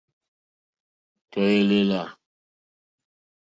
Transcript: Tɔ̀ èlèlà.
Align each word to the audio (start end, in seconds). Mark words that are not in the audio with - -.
Tɔ̀ 1.31 1.45
èlèlà. 1.59 2.01